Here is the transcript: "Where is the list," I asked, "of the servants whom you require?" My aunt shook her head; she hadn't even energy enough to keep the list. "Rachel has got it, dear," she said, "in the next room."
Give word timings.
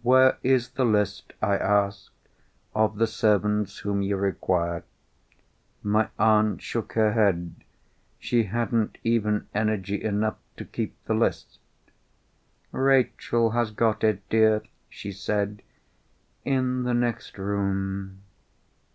"Where 0.00 0.38
is 0.42 0.70
the 0.70 0.84
list," 0.86 1.34
I 1.42 1.58
asked, 1.58 2.08
"of 2.74 2.96
the 2.96 3.06
servants 3.06 3.80
whom 3.80 4.00
you 4.00 4.16
require?" 4.16 4.82
My 5.82 6.08
aunt 6.18 6.62
shook 6.62 6.94
her 6.94 7.12
head; 7.12 7.54
she 8.18 8.44
hadn't 8.44 8.96
even 9.04 9.46
energy 9.54 10.02
enough 10.02 10.38
to 10.56 10.64
keep 10.64 10.96
the 11.04 11.12
list. 11.12 11.58
"Rachel 12.72 13.50
has 13.50 13.72
got 13.72 14.02
it, 14.02 14.26
dear," 14.30 14.62
she 14.88 15.12
said, 15.12 15.60
"in 16.46 16.84
the 16.84 16.94
next 16.94 17.36
room." 17.36 18.22